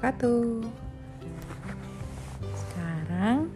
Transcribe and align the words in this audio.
wabarakatuh. 0.00 0.64
Sekarang 2.56 3.52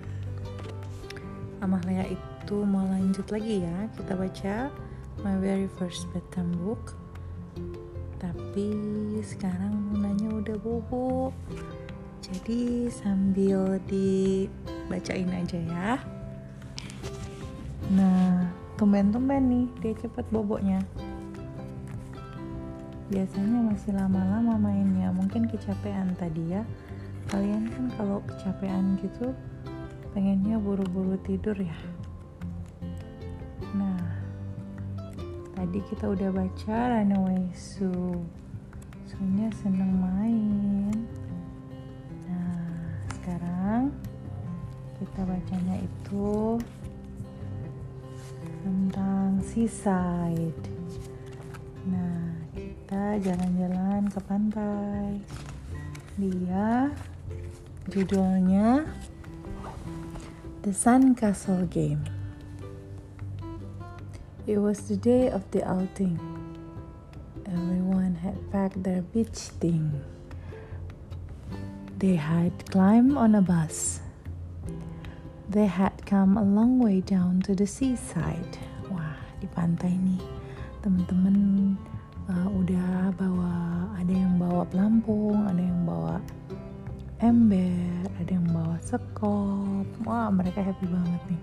Amalia 1.64 2.04
itu 2.04 2.56
mau 2.68 2.84
lanjut 2.84 3.24
lagi 3.32 3.64
ya. 3.64 3.88
Kita 3.96 4.12
baca 4.12 4.68
my 5.24 5.41
very 5.41 5.64
first 5.80 6.04
bedtime 6.12 6.52
book. 6.60 7.00
Tapi 8.20 8.68
sekarang 9.24 9.72
Munanya 9.88 10.28
udah 10.36 10.56
bobo. 10.60 11.32
Jadi 12.20 12.92
sambil 12.92 13.80
dibacain 13.88 15.32
aja 15.32 15.56
ya. 15.56 15.90
Nah, 17.88 18.52
tumben-tumben 18.77 19.48
nih 19.48 19.66
dia 19.80 19.92
cepet 19.97 20.28
boboknya 20.28 20.84
biasanya 23.12 23.60
masih 23.72 23.92
lama-lama 23.96 24.56
mainnya. 24.56 25.12
Mungkin 25.12 25.48
kecapean 25.48 26.16
tadi 26.16 26.56
ya. 26.56 26.62
Kalian 27.32 27.68
kan 27.72 27.84
kalau 27.96 28.18
kecapean 28.28 29.00
gitu 29.00 29.32
pengennya 30.14 30.60
buru-buru 30.62 31.18
tidur 31.27 31.56
ya. 31.58 31.78
Nah 33.74 33.98
tadi 35.58 35.80
kita 35.90 36.12
udah 36.12 36.30
baca 36.30 36.77
Runaway 36.94 37.50
Sue 37.50 38.22
Sunya 39.14 39.46
seneng 39.62 39.94
main. 39.98 40.94
Nah 42.27 42.66
sekarang 43.14 43.94
kita 44.98 45.20
bacanya 45.22 45.77
itu 45.82 46.58
tentang 48.62 49.38
seaside. 49.42 50.62
Nah 51.91 52.14
kita 52.95 53.19
jalan-jalan 53.27 54.06
ke 54.06 54.23
pantai. 54.23 55.19
Dia 56.14 56.95
judulnya 57.91 58.86
The 60.62 60.70
Sun 60.70 61.19
Castle 61.19 61.67
Game. 61.67 62.06
It 64.47 64.62
was 64.62 64.86
the 64.86 64.95
day 64.95 65.27
of 65.27 65.42
the 65.51 65.67
outing. 65.67 66.23
Everyone 67.51 68.23
had 68.23 68.39
packed 68.55 68.86
their 68.86 69.03
beach 69.03 69.51
thing. 69.58 69.98
They 71.98 72.14
had 72.14 72.55
climbed 72.70 73.19
on 73.19 73.34
a 73.34 73.42
bus. 73.42 74.06
They 75.51 75.67
had 75.67 75.98
come 76.06 76.39
a 76.39 76.47
long 76.47 76.79
way 76.79 77.03
down 77.03 77.42
to 77.51 77.58
the 77.58 77.67
seaside. 77.67 78.55
Wah 78.86 79.19
di 79.42 79.51
pantai 79.51 79.98
nih 79.98 80.23
teman-teman 80.79 81.34
uh, 82.28 82.48
udah 82.48 83.12
bawa 83.17 83.55
ada 84.00 84.12
yang 84.12 84.36
bawa 84.41 84.62
pelampung 84.69 85.44
ada 85.44 85.61
yang 85.61 85.83
bawa 85.84 86.20
ember 87.20 88.05
ada 88.20 88.30
yang 88.30 88.48
bawa 88.53 88.77
sekop. 88.80 89.86
Wah 90.05 90.28
mereka 90.33 90.64
happy 90.64 90.86
banget 90.89 91.22
nih. 91.28 91.42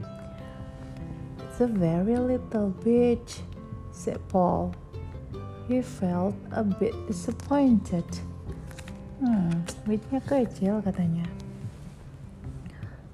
It's 1.46 1.60
a 1.62 1.70
very 1.70 2.18
little 2.18 2.74
beach 2.82 3.42
said 3.92 4.22
Paul. 4.32 4.74
He 5.70 5.84
felt 5.86 6.36
a 6.52 6.64
bit 6.66 6.94
disappointed. 7.06 8.06
Hmm 9.22 9.62
beachnya 9.86 10.22
kecil 10.26 10.82
katanya. 10.82 11.26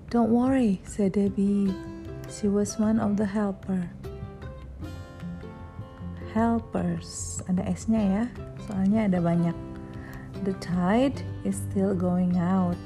Don't 0.07 0.31
worry 0.31 0.79
said 0.87 1.19
Debbie. 1.19 1.75
She 2.27 2.47
was 2.51 2.75
one 2.75 2.99
of 2.99 3.15
the 3.15 3.27
helper 3.27 3.91
helpers. 6.37 7.41
Ada 7.49 7.65
S-nya 7.73 8.01
ya 8.01 8.23
soalnya 8.69 9.09
ada 9.09 9.17
banyak. 9.17 9.57
The 10.45 10.53
tide 10.61 11.25
is 11.41 11.57
still 11.57 11.97
going 11.97 12.37
out. 12.37 12.77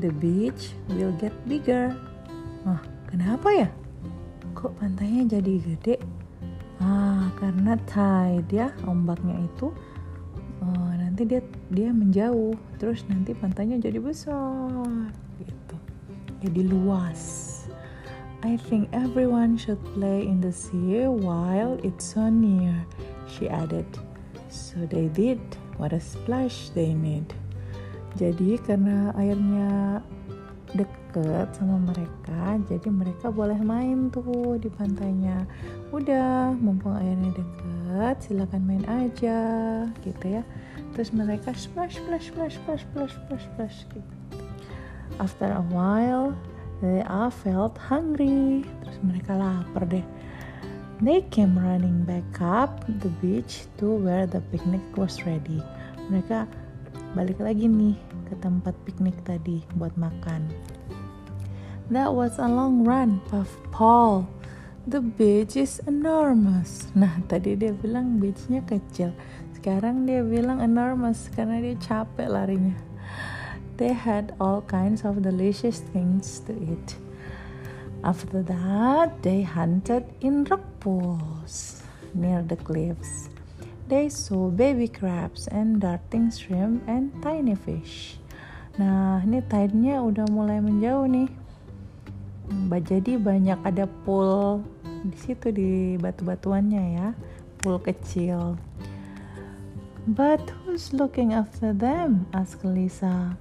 The 0.00 0.08
beach 0.16 0.72
will 0.96 1.12
get 1.20 1.36
bigger. 1.44 1.92
Wah, 2.64 2.80
kenapa 3.12 3.48
ya? 3.52 3.68
Kok 4.56 4.80
pantainya 4.80 5.36
jadi 5.36 5.60
gede? 5.60 5.96
Ah 6.80 7.28
karena 7.36 7.76
tide 7.84 8.48
ya 8.48 8.72
ombaknya 8.88 9.44
itu. 9.44 9.68
Oh, 10.64 10.90
nanti 10.96 11.28
dia 11.28 11.44
dia 11.68 11.92
menjauh. 11.92 12.56
Terus 12.80 13.04
nanti 13.12 13.36
pantainya 13.36 13.76
jadi 13.76 14.00
besar 14.00 15.12
gitu. 15.44 15.76
Jadi 16.40 16.60
luas 16.64 17.45
I 18.44 18.56
think 18.68 18.92
everyone 18.92 19.56
should 19.56 19.80
play 19.96 20.28
in 20.28 20.40
the 20.40 20.52
sea 20.52 21.08
while 21.08 21.80
it's 21.80 22.12
so 22.12 22.28
near, 22.28 22.84
she 23.26 23.48
added. 23.48 23.86
So 24.52 24.84
they 24.84 25.08
did. 25.08 25.40
What 25.76 25.92
a 25.92 26.00
splash 26.00 26.68
they 26.72 26.92
made. 26.92 27.32
Jadi 28.16 28.56
karena 28.64 29.12
airnya 29.16 30.00
deket 30.72 31.52
sama 31.52 31.80
mereka, 31.84 32.60
jadi 32.64 32.88
mereka 32.88 33.28
boleh 33.28 33.60
main 33.60 34.08
tuh 34.08 34.56
di 34.56 34.68
pantainya. 34.72 35.44
Udah, 35.92 36.52
mumpung 36.56 36.96
airnya 36.96 37.32
deket, 37.36 38.16
silakan 38.24 38.64
main 38.64 38.84
aja, 38.88 39.40
gitu 40.00 40.40
ya. 40.40 40.42
Terus 40.96 41.12
mereka 41.12 41.52
splash, 41.52 42.00
splash, 42.00 42.32
splash, 42.32 42.56
splash, 42.56 42.84
splash, 42.88 43.12
splash, 43.16 43.44
splash, 43.52 43.78
gitu. 43.92 44.12
After 45.20 45.48
a 45.52 45.64
while, 45.72 46.36
They 46.84 47.00
all 47.08 47.32
felt 47.32 47.80
hungry. 47.80 48.64
Terus 48.84 48.98
mereka 49.00 49.32
lapar 49.32 49.88
deh. 49.88 50.04
They 51.00 51.24
came 51.28 51.56
running 51.60 52.08
back 52.08 52.40
up 52.40 52.84
the 52.88 53.12
beach 53.20 53.68
to 53.76 54.00
where 54.00 54.24
the 54.24 54.40
picnic 54.48 54.84
was 54.96 55.24
ready. 55.28 55.60
Mereka 56.08 56.48
balik 57.12 57.36
lagi 57.40 57.68
nih 57.68 57.96
ke 58.28 58.34
tempat 58.40 58.72
piknik 58.88 59.16
tadi 59.24 59.60
buat 59.76 59.92
makan. 60.00 60.48
That 61.92 62.16
was 62.16 62.40
a 62.40 62.48
long 62.48 62.82
run, 62.82 63.20
puff 63.28 63.56
Paul. 63.70 64.26
The 64.86 65.02
beach 65.02 65.58
is 65.58 65.82
enormous. 65.84 66.90
Nah, 66.94 67.18
tadi 67.30 67.58
dia 67.58 67.74
bilang 67.74 68.22
beachnya 68.22 68.62
kecil. 68.64 69.16
Sekarang 69.52 70.06
dia 70.06 70.22
bilang 70.22 70.62
enormous 70.62 71.26
karena 71.34 71.58
dia 71.58 71.74
capek 71.76 72.30
larinya. 72.30 72.85
They 73.76 73.92
had 73.92 74.32
all 74.40 74.64
kinds 74.64 75.04
of 75.04 75.20
delicious 75.20 75.84
things 75.92 76.40
to 76.48 76.56
eat. 76.56 76.96
After 78.00 78.40
that, 78.48 79.20
they 79.20 79.44
hunted 79.44 80.08
in 80.24 80.48
rock 80.48 80.64
pools 80.80 81.84
near 82.16 82.40
the 82.40 82.56
cliffs. 82.56 83.28
They 83.86 84.08
saw 84.08 84.48
baby 84.48 84.88
crabs 84.88 85.44
and 85.52 85.78
darting 85.78 86.32
shrimp 86.32 86.88
and 86.88 87.12
tiny 87.20 87.52
fish. 87.52 88.16
Nah, 88.80 89.20
ini 89.20 89.44
tide-nya 89.44 90.00
udah 90.00 90.24
mulai 90.32 90.64
menjauh 90.64 91.04
nih. 91.04 91.28
Jadi 92.80 93.20
banyak 93.20 93.60
ada 93.60 93.84
pool 94.08 94.64
di 95.04 95.16
situ 95.20 95.52
di 95.52 95.70
batu-batuannya 96.00 96.84
ya, 96.96 97.08
pool 97.60 97.76
kecil. 97.76 98.56
But 100.06 100.48
who's 100.64 100.94
looking 100.96 101.34
after 101.36 101.76
them? 101.76 102.30
asked 102.32 102.62
Lisa. 102.62 103.36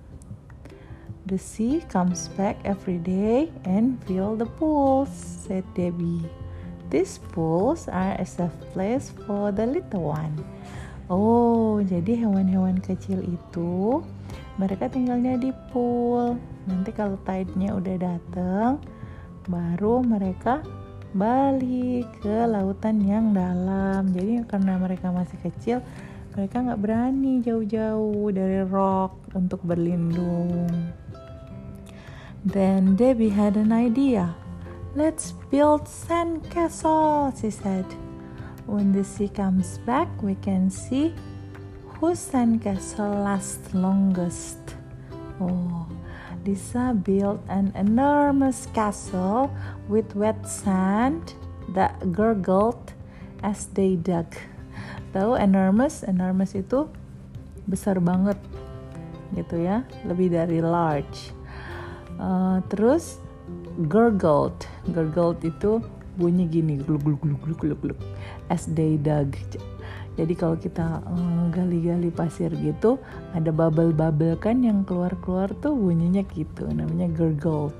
The 1.25 1.41
sea 1.41 1.81
comes 1.89 2.29
back 2.37 2.61
every 2.61 3.01
day 3.01 3.49
and 3.65 3.97
fill 4.05 4.37
the 4.37 4.45
pools, 4.45 5.09
said 5.09 5.65
Debbie. 5.73 6.21
These 6.93 7.17
pools 7.33 7.89
are 7.89 8.13
a 8.13 8.25
safe 8.29 8.53
place 8.77 9.09
for 9.25 9.49
the 9.49 9.65
little 9.65 10.13
one. 10.13 10.37
Oh, 11.09 11.81
jadi 11.81 12.21
hewan-hewan 12.21 12.77
kecil 12.77 13.25
itu 13.25 14.05
mereka 14.61 14.85
tinggalnya 14.85 15.41
di 15.41 15.49
pool. 15.73 16.37
Nanti 16.69 16.93
kalau 16.93 17.17
tide-nya 17.25 17.73
udah 17.73 17.97
dateng, 17.97 18.77
baru 19.49 20.05
mereka 20.05 20.61
balik 21.17 22.05
ke 22.21 22.45
lautan 22.45 23.01
yang 23.01 23.33
dalam. 23.33 24.13
Jadi 24.13 24.45
karena 24.45 24.77
mereka 24.77 25.09
masih 25.09 25.41
kecil, 25.41 25.81
mereka 26.37 26.61
nggak 26.61 26.81
berani 26.85 27.41
jauh-jauh 27.41 28.29
dari 28.29 28.61
rock 28.61 29.33
untuk 29.33 29.65
berlindung. 29.65 30.94
Then 32.45 32.93
Debbie 32.95 33.33
had 33.33 33.57
an 33.57 33.73
idea. 33.73 34.37
Let's 34.93 35.33
build 35.49 35.89
sandcastle, 35.89 37.33
she 37.33 37.49
said. 37.49 37.89
When 38.69 38.93
the 38.93 39.03
sea 39.03 39.33
comes 39.33 39.81
back, 39.81 40.07
we 40.21 40.37
can 40.45 40.69
see 40.69 41.17
whose 41.97 42.21
sandcastle 42.21 43.25
lasts 43.25 43.73
longest. 43.73 44.61
Oh, 45.41 45.89
Lisa 46.45 46.93
built 46.93 47.41
an 47.49 47.73
enormous 47.73 48.69
castle 48.77 49.49
with 49.89 50.13
wet 50.13 50.45
sand 50.45 51.33
that 51.73 51.97
gurgled 52.13 52.93
as 53.41 53.73
they 53.73 53.97
dug. 53.97 54.29
Tahu 55.17 55.33
enormous? 55.41 56.05
Enormous 56.05 56.53
itu 56.53 56.85
besar 57.65 57.97
banget 57.97 58.37
gitu 59.33 59.65
ya, 59.65 59.81
lebih 60.05 60.29
dari 60.29 60.61
large. 60.61 61.33
Uh, 62.15 62.63
terus 62.71 63.19
gurgled, 63.91 64.55
gurgled 64.95 65.43
itu 65.43 65.83
bunyi 66.15 66.47
gini 66.47 66.79
gluk 66.79 67.03
gluk 67.03 67.19
gluk 67.19 67.41
gluk 67.43 67.59
gluk 67.59 67.79
gluk 67.83 67.99
as 68.47 68.65
they 68.71 68.95
dug. 68.95 69.35
Jadi 70.15 70.31
kalau 70.31 70.55
kita 70.55 71.03
eh, 71.03 71.43
gali-gali 71.51 72.07
pasir 72.07 72.47
gitu, 72.63 72.95
ada 73.35 73.51
bubble-bubble 73.51 74.39
kan 74.39 74.63
yang 74.63 74.87
keluar-keluar 74.87 75.51
tuh 75.59 75.75
bunyinya 75.75 76.23
gitu, 76.31 76.71
namanya 76.71 77.11
gurgled. 77.11 77.75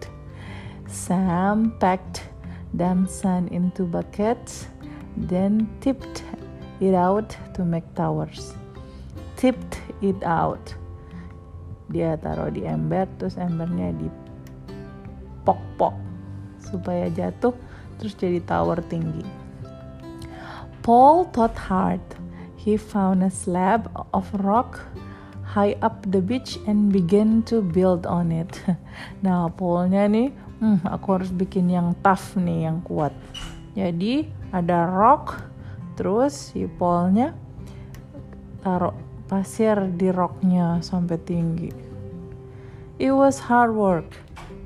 Sam 0.91 1.71
packed 1.79 2.27
damp 2.75 3.07
sand 3.07 3.55
into 3.55 3.87
buckets, 3.87 4.67
then 5.15 5.71
tipped 5.79 6.27
it 6.83 6.91
out 6.91 7.31
to 7.55 7.63
make 7.63 7.87
towers. 7.95 8.51
Tipped 9.39 9.79
it 10.03 10.19
out. 10.27 10.75
Dia 11.89 12.17
taruh 12.17 12.49
di 12.49 12.65
ember, 12.65 13.05
terus 13.21 13.37
embernya 13.37 13.93
di 13.93 14.07
pok-pok 15.45 15.93
supaya 16.57 17.07
jatuh, 17.13 17.53
terus 18.01 18.17
jadi 18.17 18.41
tower 18.41 18.81
tinggi. 18.89 19.23
Paul 20.85 21.29
thought 21.33 21.57
hard 21.57 22.01
he 22.57 22.77
found 22.77 23.21
a 23.21 23.29
slab 23.29 23.89
of 24.13 24.25
rock 24.41 24.81
high 25.55 25.77
up 25.79 26.03
the 26.11 26.19
beach 26.19 26.59
and 26.67 26.91
began 26.91 27.45
to 27.47 27.61
build 27.61 28.03
on 28.05 28.33
it. 28.33 28.51
Nah, 29.25 29.47
Paulnya 29.51 30.07
nih, 30.07 30.31
hmm, 30.59 30.83
aku 30.87 31.19
harus 31.19 31.31
bikin 31.31 31.71
yang 31.71 31.95
tough 32.03 32.35
nih, 32.35 32.67
yang 32.67 32.83
kuat. 32.83 33.15
Jadi 33.75 34.27
ada 34.51 34.87
rock, 34.87 35.39
terus 35.95 36.51
si 36.51 36.67
Paulnya 36.67 37.35
taruh 38.63 38.95
pasir 39.25 39.89
di 39.97 40.13
rocknya 40.13 40.81
sampai 40.85 41.17
tinggi. 41.25 41.71
It 43.01 43.11
was 43.11 43.51
hard 43.51 43.75
work. 43.75 44.15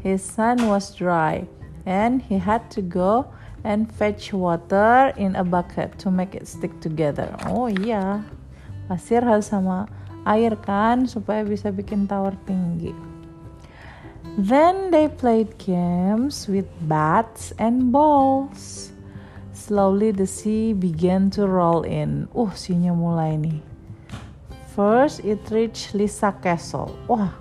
His 0.04 0.22
sand 0.22 0.64
was 0.68 0.96
dry, 0.96 1.48
and 1.84 2.22
he 2.22 2.40
had 2.40 2.70
to 2.78 2.82
go 2.84 3.28
and 3.64 3.92
fetch 3.92 4.32
water 4.32 5.12
in 5.20 5.36
a 5.36 5.44
bucket 5.44 5.98
to 6.00 6.12
make 6.12 6.36
it 6.36 6.48
stick 6.48 6.72
together. 6.80 7.32
Oh 7.50 7.68
iya, 7.68 8.24
pasir 8.88 9.24
harus 9.24 9.52
sama 9.52 9.90
air 10.24 10.56
kan 10.60 11.08
supaya 11.08 11.44
bisa 11.44 11.72
bikin 11.74 12.08
tower 12.08 12.36
tinggi. 12.48 12.96
Then 14.40 14.92
they 14.92 15.12
played 15.12 15.60
games 15.60 16.48
with 16.48 16.70
bats 16.88 17.52
and 17.60 17.92
balls. 17.92 18.94
Slowly 19.52 20.16
the 20.16 20.28
sea 20.28 20.72
began 20.72 21.28
to 21.36 21.44
roll 21.44 21.84
in. 21.84 22.32
Uh, 22.32 22.54
sinya 22.56 22.96
mulai 22.96 23.36
nih. 23.36 23.69
First 24.80 25.28
it 25.28 25.44
reached 25.52 25.92
Lisa 25.92 26.32
Castle. 26.32 26.96
Wah, 27.04 27.36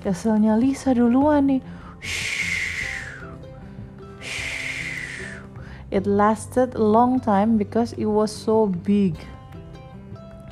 castle-nya 0.00 0.56
Lisa 0.56 0.96
duluan 0.96 1.52
nih. 1.52 1.60
It 5.92 6.08
lasted 6.08 6.72
a 6.72 6.80
long 6.80 7.20
time 7.20 7.60
because 7.60 7.92
it 8.00 8.08
was 8.08 8.32
so 8.32 8.64
big. 8.64 9.12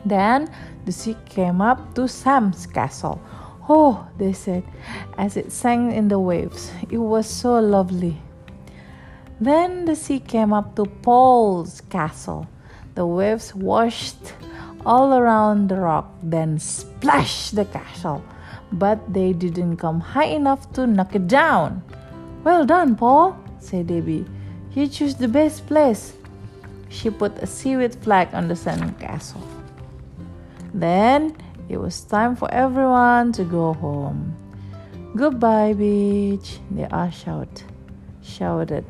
Then 0.04 0.52
the 0.84 0.92
sea 0.92 1.16
came 1.24 1.64
up 1.64 1.96
to 1.96 2.04
Sam's 2.04 2.68
castle. 2.68 3.24
Oh, 3.64 4.04
they 4.20 4.36
said, 4.36 4.68
as 5.16 5.40
it 5.40 5.48
sang 5.48 5.96
in 5.96 6.12
the 6.12 6.20
waves. 6.20 6.68
It 6.92 7.00
was 7.00 7.24
so 7.24 7.56
lovely. 7.56 8.20
Then 9.40 9.88
the 9.88 9.96
sea 9.96 10.20
came 10.20 10.52
up 10.52 10.76
to 10.76 10.84
Paul's 10.84 11.80
castle. 11.88 12.44
The 13.00 13.08
waves 13.08 13.56
washed 13.56 14.36
all 14.84 15.14
around 15.14 15.68
the 15.68 15.76
rock, 15.76 16.12
then 16.22 16.58
splash 16.58 17.50
the 17.50 17.64
castle. 17.66 18.22
But 18.72 19.12
they 19.12 19.32
didn't 19.32 19.78
come 19.78 20.00
high 20.00 20.32
enough 20.36 20.72
to 20.74 20.86
knock 20.86 21.14
it 21.14 21.26
down. 21.26 21.82
Well 22.44 22.66
done, 22.66 22.96
Paul, 22.96 23.36
said 23.58 23.86
Debbie. 23.86 24.26
You 24.72 24.88
choose 24.88 25.14
the 25.14 25.28
best 25.28 25.66
place. 25.66 26.14
She 26.88 27.10
put 27.10 27.36
a 27.38 27.46
seaweed 27.46 27.94
flag 27.96 28.28
on 28.32 28.48
the 28.48 28.56
sand 28.56 28.98
castle. 28.98 29.42
Then 30.74 31.36
it 31.68 31.76
was 31.78 32.00
time 32.02 32.36
for 32.36 32.50
everyone 32.52 33.32
to 33.32 33.44
go 33.44 33.74
home. 33.74 34.34
Goodbye, 35.16 35.72
beach, 35.72 36.60
they 36.70 36.84
all 36.86 37.10
shout, 37.10 37.64
shouted. 38.22 38.86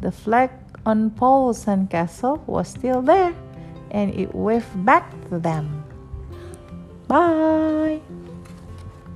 The 0.00 0.12
flag 0.12 0.50
on 0.86 1.10
Paul's 1.10 1.64
sandcastle 1.64 2.46
was 2.46 2.68
still 2.68 3.02
there, 3.02 3.34
and 3.90 4.14
it 4.14 4.34
waved 4.34 4.84
back 4.84 5.10
to 5.28 5.38
them. 5.38 5.84
Bye. 7.10 8.00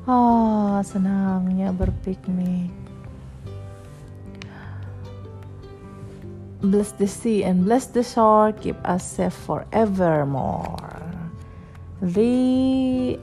Oh, 0.05 0.83
senangnya 0.85 1.73
berpiknik. 1.73 2.75
Bless 6.65 6.97
the 6.97 7.07
sea 7.09 7.45
and 7.45 7.65
bless 7.69 7.93
the 7.93 8.03
shore, 8.03 8.53
keep 8.57 8.77
us 8.89 9.05
safe 9.05 9.37
forevermore. 9.45 10.97
The. 12.01 13.21